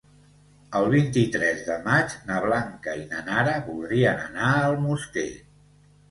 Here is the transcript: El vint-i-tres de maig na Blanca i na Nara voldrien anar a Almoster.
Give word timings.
El 0.77 0.85
vint-i-tres 0.91 1.59
de 1.65 1.75
maig 1.83 2.15
na 2.29 2.37
Blanca 2.45 2.95
i 3.01 3.03
na 3.11 3.19
Nara 3.27 3.53
voldrien 3.67 4.23
anar 4.23 4.49
a 4.55 4.63
Almoster. 4.71 5.27